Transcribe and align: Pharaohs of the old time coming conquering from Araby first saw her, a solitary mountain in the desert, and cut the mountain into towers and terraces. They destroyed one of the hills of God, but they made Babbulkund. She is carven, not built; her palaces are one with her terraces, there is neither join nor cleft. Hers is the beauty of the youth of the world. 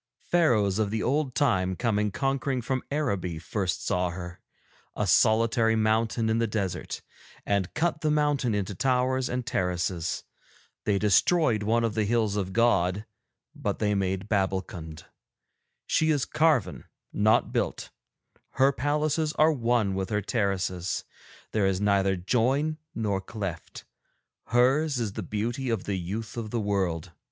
Pharaohs 0.31 0.79
of 0.79 0.89
the 0.89 1.03
old 1.03 1.35
time 1.35 1.75
coming 1.75 2.09
conquering 2.09 2.63
from 2.63 2.81
Araby 2.91 3.37
first 3.37 3.85
saw 3.85 4.09
her, 4.09 4.41
a 4.95 5.05
solitary 5.05 5.75
mountain 5.75 6.27
in 6.27 6.39
the 6.39 6.47
desert, 6.47 7.03
and 7.45 7.71
cut 7.75 8.01
the 8.01 8.09
mountain 8.09 8.55
into 8.55 8.73
towers 8.73 9.29
and 9.29 9.45
terraces. 9.45 10.23
They 10.85 10.97
destroyed 10.97 11.61
one 11.61 11.83
of 11.83 11.93
the 11.93 12.05
hills 12.05 12.35
of 12.35 12.51
God, 12.51 13.05
but 13.53 13.77
they 13.77 13.93
made 13.93 14.27
Babbulkund. 14.27 15.03
She 15.85 16.09
is 16.09 16.25
carven, 16.25 16.85
not 17.13 17.51
built; 17.51 17.91
her 18.53 18.71
palaces 18.71 19.33
are 19.33 19.53
one 19.53 19.93
with 19.93 20.09
her 20.09 20.23
terraces, 20.23 21.05
there 21.51 21.67
is 21.67 21.79
neither 21.79 22.15
join 22.15 22.79
nor 22.95 23.21
cleft. 23.21 23.85
Hers 24.47 24.97
is 24.99 25.13
the 25.13 25.21
beauty 25.21 25.69
of 25.69 25.83
the 25.83 25.99
youth 25.99 26.37
of 26.37 26.49
the 26.49 26.59
world. 26.59 27.11